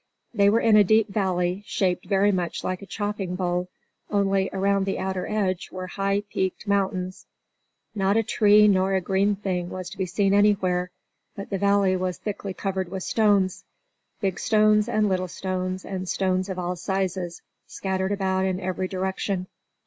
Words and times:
They 0.33 0.49
were 0.49 0.61
in 0.61 0.75
a 0.77 0.83
deep 0.83 1.09
valley, 1.09 1.61
shaped 1.67 2.07
very 2.07 2.31
much 2.31 2.63
like 2.63 2.81
a 2.81 2.87
chopping 2.87 3.35
bowl, 3.35 3.69
only 4.09 4.49
around 4.51 4.85
the 4.87 4.97
outer 4.97 5.27
edge 5.27 5.69
were 5.71 5.85
high, 5.85 6.23
peaked 6.31 6.67
mountains. 6.67 7.27
Not 7.93 8.17
a 8.17 8.23
tree 8.23 8.67
nor 8.67 8.95
a 8.95 8.99
green 9.01 9.35
thing 9.35 9.69
was 9.69 9.91
to 9.91 9.99
be 9.99 10.07
seen 10.07 10.33
anywhere, 10.33 10.89
but 11.35 11.51
the 11.51 11.59
valley 11.59 11.95
was 11.95 12.17
thickly 12.17 12.55
covered 12.55 12.89
with 12.89 13.03
stones 13.03 13.63
big 14.21 14.39
stones 14.39 14.89
and 14.89 15.07
little 15.07 15.27
stones 15.27 15.85
and 15.85 16.09
stones 16.09 16.49
of 16.49 16.57
all 16.57 16.75
sizes 16.75 17.43
scattered 17.67 18.11
about 18.11 18.43
in 18.45 18.59
every 18.59 18.87
direction. 18.87 19.45